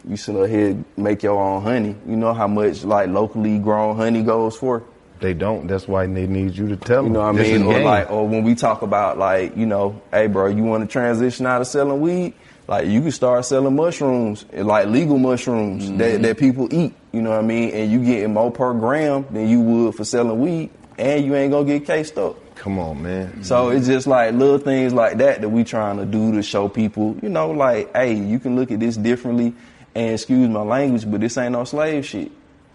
You 0.06 0.16
sit 0.16 0.36
up 0.36 0.48
here 0.48 0.82
make 0.96 1.22
your 1.24 1.42
own 1.42 1.62
honey. 1.62 1.96
You 2.06 2.16
know 2.16 2.32
how 2.32 2.46
much 2.46 2.84
like 2.84 3.08
locally 3.08 3.58
grown 3.58 3.96
honey 3.96 4.22
goes 4.22 4.56
for? 4.56 4.84
They 5.20 5.34
don't. 5.34 5.66
That's 5.66 5.88
why 5.88 6.06
they 6.06 6.26
need 6.26 6.56
you 6.56 6.68
to 6.68 6.76
tell 6.76 7.02
them. 7.02 7.06
You 7.06 7.12
know 7.14 7.20
what 7.20 7.28
I 7.36 7.42
mean? 7.42 7.62
Or 7.62 7.72
game. 7.74 7.84
like, 7.84 8.10
or 8.10 8.26
when 8.28 8.44
we 8.44 8.54
talk 8.54 8.82
about 8.82 9.18
like, 9.18 9.56
you 9.56 9.66
know, 9.66 10.00
hey, 10.12 10.26
bro, 10.28 10.46
you 10.46 10.62
want 10.62 10.82
to 10.88 10.92
transition 10.92 11.46
out 11.46 11.60
of 11.60 11.66
selling 11.66 12.00
weed? 12.00 12.34
Like, 12.66 12.86
you 12.86 13.00
can 13.00 13.10
start 13.12 13.44
selling 13.46 13.74
mushrooms, 13.74 14.44
like 14.52 14.86
legal 14.88 15.18
mushrooms 15.18 15.86
Mm-hmm. 15.86 15.96
that, 15.98 16.22
that 16.22 16.38
people 16.38 16.72
eat. 16.72 16.94
You 17.12 17.22
know 17.22 17.30
what 17.30 17.38
I 17.38 17.42
mean? 17.42 17.70
And 17.70 17.90
you 17.90 18.04
getting 18.04 18.34
more 18.34 18.50
per 18.50 18.74
gram 18.74 19.24
than 19.30 19.48
you 19.48 19.60
would 19.60 19.94
for 19.94 20.04
selling 20.04 20.38
weed, 20.38 20.70
and 20.98 21.24
you 21.24 21.34
ain't 21.34 21.50
gonna 21.52 21.64
get 21.64 21.86
cased 21.86 22.18
up. 22.18 22.36
Come 22.56 22.78
on, 22.78 23.02
man. 23.02 23.42
So 23.44 23.70
it's 23.70 23.86
just 23.86 24.06
like 24.06 24.34
little 24.34 24.58
things 24.58 24.92
like 24.92 25.18
that 25.18 25.40
that 25.40 25.48
we 25.48 25.64
trying 25.64 25.96
to 25.98 26.04
do 26.04 26.32
to 26.32 26.42
show 26.42 26.68
people, 26.68 27.16
you 27.22 27.28
know, 27.28 27.52
like, 27.52 27.94
hey, 27.96 28.14
you 28.14 28.38
can 28.38 28.56
look 28.56 28.70
at 28.70 28.80
this 28.80 28.96
differently. 28.96 29.54
And 29.94 30.12
excuse 30.14 30.48
my 30.48 30.60
language, 30.62 31.10
but 31.10 31.20
this 31.20 31.36
ain't 31.38 31.52
no 31.52 31.64
slave 31.64 32.04
shit. 32.04 32.30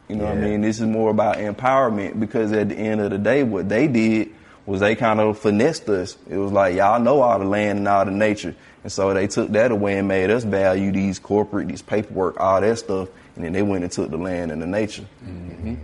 You 0.07 0.17
know 0.17 0.25
what 0.25 0.37
I 0.37 0.41
mean? 0.41 0.61
This 0.61 0.79
is 0.79 0.85
more 0.85 1.09
about 1.09 1.37
empowerment 1.37 2.19
because 2.19 2.51
at 2.51 2.69
the 2.69 2.75
end 2.75 3.01
of 3.01 3.09
the 3.11 3.17
day, 3.17 3.43
what 3.43 3.69
they 3.69 3.87
did 3.87 4.29
was 4.65 4.79
they 4.81 4.95
kind 4.95 5.19
of 5.19 5.39
finessed 5.39 5.87
us. 5.89 6.17
It 6.29 6.37
was 6.37 6.51
like, 6.51 6.75
y'all 6.75 6.99
know 6.99 7.21
all 7.21 7.39
the 7.39 7.45
land 7.45 7.79
and 7.79 7.87
all 7.87 8.05
the 8.05 8.11
nature. 8.11 8.55
And 8.83 8.91
so 8.91 9.13
they 9.13 9.27
took 9.27 9.49
that 9.51 9.71
away 9.71 9.97
and 9.97 10.07
made 10.07 10.29
us 10.29 10.43
value 10.43 10.91
these 10.91 11.19
corporate, 11.19 11.67
these 11.67 11.81
paperwork, 11.81 12.39
all 12.39 12.61
that 12.61 12.77
stuff. 12.77 13.09
And 13.35 13.45
then 13.45 13.53
they 13.53 13.61
went 13.61 13.83
and 13.83 13.91
took 13.91 14.09
the 14.09 14.17
land 14.17 14.51
and 14.51 14.61
the 14.61 14.67
nature. 14.67 15.05
Mm-hmm. 15.25 15.75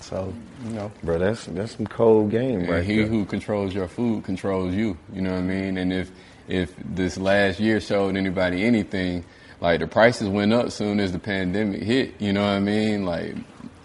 So, 0.00 0.32
you 0.64 0.70
know. 0.70 0.92
Bro, 1.02 1.18
that's 1.18 1.46
that's 1.46 1.76
some 1.76 1.86
cold 1.86 2.30
game 2.30 2.60
And 2.60 2.68
right 2.68 2.84
he 2.84 2.98
there. 2.98 3.06
who 3.06 3.24
controls 3.24 3.74
your 3.74 3.88
food 3.88 4.24
controls 4.24 4.74
you. 4.74 4.96
You 5.12 5.22
know 5.22 5.32
what 5.32 5.38
I 5.38 5.42
mean? 5.42 5.78
And 5.78 5.92
if 5.92 6.10
if 6.46 6.72
this 6.76 7.16
last 7.16 7.58
year 7.58 7.80
showed 7.80 8.16
anybody 8.16 8.64
anything, 8.64 9.24
like 9.60 9.80
the 9.80 9.86
prices 9.86 10.28
went 10.28 10.52
up 10.52 10.70
soon 10.70 11.00
as 11.00 11.12
the 11.12 11.18
pandemic 11.18 11.82
hit. 11.82 12.20
You 12.20 12.32
know 12.32 12.42
what 12.42 12.50
I 12.50 12.60
mean? 12.60 13.04
Like 13.04 13.34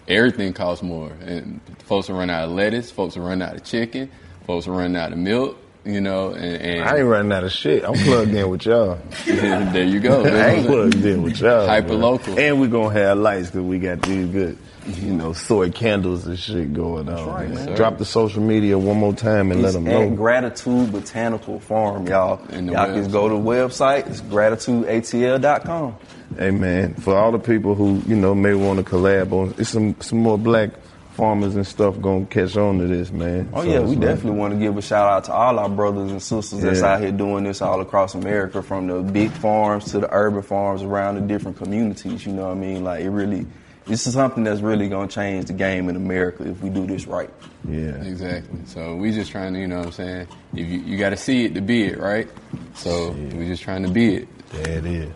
everything 0.08 0.52
costs 0.52 0.82
more, 0.82 1.12
and 1.24 1.60
folks 1.84 2.10
are 2.10 2.14
running 2.14 2.34
out 2.34 2.44
of 2.44 2.50
lettuce, 2.50 2.90
folks 2.90 3.16
are 3.16 3.22
running 3.22 3.42
out 3.42 3.54
of 3.54 3.64
chicken, 3.64 4.10
folks 4.46 4.66
are 4.66 4.72
running 4.72 4.96
out 4.96 5.12
of 5.12 5.18
milk. 5.18 5.58
You 5.84 6.00
know, 6.00 6.30
and, 6.30 6.62
and 6.62 6.84
I 6.84 6.98
ain't 6.98 7.06
running 7.06 7.32
out 7.32 7.42
of 7.42 7.50
shit. 7.50 7.84
I'm 7.84 7.94
plugged 7.94 8.32
in 8.32 8.48
with 8.48 8.66
y'all. 8.66 9.00
there 9.26 9.82
you 9.84 9.98
go. 9.98 10.24
I 10.24 10.50
ain't 10.50 10.68
what 10.68 10.80
I'm 10.80 10.90
plugged 10.90 11.04
in 11.04 11.22
with 11.22 11.40
y'all. 11.40 11.66
Hyper 11.66 11.94
local. 11.94 12.38
And 12.38 12.60
we 12.60 12.68
gonna 12.68 12.94
have 12.94 13.18
lights 13.18 13.48
because 13.48 13.62
we 13.62 13.80
got 13.80 14.00
these 14.02 14.26
good, 14.28 14.58
you 14.86 15.12
know, 15.12 15.32
soy 15.32 15.70
candles 15.72 16.24
and 16.28 16.38
shit 16.38 16.72
going 16.72 17.08
on. 17.08 17.26
right, 17.26 17.48
man. 17.50 17.66
man. 17.66 17.74
Drop 17.74 17.98
the 17.98 18.04
social 18.04 18.42
media 18.42 18.78
one 18.78 18.96
more 18.96 19.12
time 19.12 19.50
and 19.50 19.60
let 19.60 19.68
It's 19.68 19.74
them 19.74 19.88
at 19.88 20.08
know. 20.08 20.10
Gratitude 20.14 20.92
Botanical 20.92 21.58
Farm, 21.58 22.06
y'all. 22.06 22.40
And 22.50 22.70
Y'all 22.70 22.86
can 22.86 23.10
go 23.10 23.28
to 23.28 23.34
the 23.34 23.40
website. 23.40 24.06
It's 24.06 24.20
gratitudeatl.com. 24.20 25.96
Hey 26.38 26.50
man, 26.50 26.94
for 26.94 27.16
all 27.16 27.32
the 27.32 27.38
people 27.38 27.74
who 27.74 28.00
you 28.06 28.16
know 28.16 28.34
may 28.34 28.54
want 28.54 28.78
to 28.78 28.84
collab 28.84 29.32
on, 29.32 29.54
it's 29.58 29.70
some 29.70 30.00
some 30.00 30.20
more 30.20 30.38
black 30.38 30.70
farmers 31.12 31.54
and 31.56 31.66
stuff 31.66 32.00
gonna 32.00 32.26
catch 32.26 32.56
on 32.56 32.78
to 32.78 32.86
this, 32.86 33.10
man. 33.12 33.48
Oh 33.52 33.62
So 33.62 33.68
yeah, 33.68 33.80
it's 33.80 33.90
we 33.90 33.96
like- 33.96 34.00
definitely 34.06 34.38
want 34.38 34.54
to 34.54 34.58
give 34.58 34.76
a 34.76 34.82
shout 34.82 35.08
out 35.10 35.24
to 35.24 35.32
all 35.32 35.58
our 35.58 35.68
brothers 35.68 36.10
and 36.10 36.22
sisters 36.22 36.60
that's 36.62 36.80
Yeah. 36.80 36.94
out 36.94 37.00
here 37.00 37.12
doing 37.12 37.44
this 37.44 37.60
all 37.62 37.80
across 37.80 38.14
America, 38.14 38.62
from 38.62 38.86
the 38.86 39.00
big 39.02 39.30
farms 39.30 39.86
to 39.92 40.00
the 40.00 40.08
urban 40.12 40.42
farms 40.42 40.82
around 40.82 41.14
the 41.16 41.20
different 41.22 41.56
communities. 41.58 42.24
You 42.26 42.32
know 42.32 42.44
what 42.48 42.52
I 42.52 42.60
mean? 42.60 42.82
Like 42.84 43.02
it 43.02 43.10
really, 43.10 43.46
this 43.86 44.06
is 44.06 44.14
something 44.14 44.44
that's 44.44 44.60
really 44.60 44.88
gonna 44.88 45.08
change 45.08 45.46
the 45.46 45.52
game 45.52 45.88
in 45.88 45.96
America 45.96 46.44
if 46.48 46.62
we 46.62 46.70
do 46.70 46.86
this 46.86 47.06
right. 47.06 47.30
Yeah. 47.68 47.90
Exactly. 48.02 48.58
So 48.66 48.96
we 48.96 49.12
just 49.12 49.30
trying 49.30 49.54
to, 49.54 49.60
you 49.60 49.66
know 49.68 49.78
what 49.78 49.86
I'm 49.86 49.92
saying? 49.92 50.26
If 50.54 50.66
you, 50.68 50.80
you 50.80 50.98
got 50.98 51.10
to 51.10 51.16
see 51.16 51.44
it 51.44 51.54
to 51.54 51.60
be 51.60 51.84
it, 51.84 51.98
right? 51.98 52.28
So 52.74 53.10
we 53.12 53.46
just 53.46 53.62
trying 53.62 53.82
to 53.84 53.88
be 53.90 54.16
it. 54.16 54.28
There 54.50 54.78
it 54.78 54.86
is. 54.86 55.08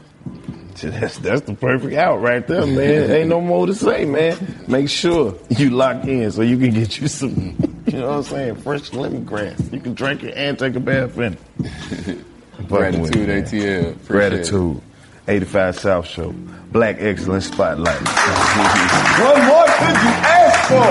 That's, 0.83 1.19
that's 1.19 1.41
the 1.43 1.55
perfect 1.55 1.95
out 1.95 2.21
right 2.21 2.47
there, 2.47 2.67
man. 2.67 3.11
Ain't 3.11 3.29
no 3.29 3.41
more 3.41 3.67
to 3.67 3.75
say, 3.75 4.05
man. 4.05 4.65
Make 4.69 4.89
sure 4.89 5.35
you 5.51 5.71
lock 5.71 6.05
in 6.05 6.31
so 6.31 6.43
you 6.43 6.59
can 6.59 6.71
get 6.73 7.01
you 7.01 7.09
some, 7.09 7.57
you 7.87 7.99
know 7.99 8.09
what 8.09 8.17
I'm 8.17 8.23
saying, 8.25 8.57
fresh 8.57 8.91
lemongrass. 8.91 9.73
You 9.73 9.81
can 9.81 9.95
drink 9.95 10.23
it 10.23 10.35
and 10.37 10.59
take 10.59 10.75
a 10.75 10.81
bath 10.81 11.19
in 11.19 11.39
it. 11.61 12.19
Gratitude 12.69 13.29
it. 13.29 13.45
ATL. 13.45 13.53
Appreciate 13.53 13.93
it. 13.93 14.09
Gratitude. 14.09 14.81
85 15.29 15.79
South 15.79 16.07
Show. 16.07 16.33
Black 16.73 16.97
Excellence 17.01 17.47
Spotlight. 17.47 18.01
What 19.17 19.39
more 19.47 19.65
could 19.65 19.97
you 19.97 20.13
ask 20.29 20.69
for? 20.69 20.91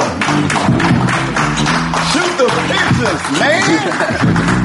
Shoot 2.11 2.37
the 2.37 2.47
pictures, 2.67 3.21
man. 3.39 4.64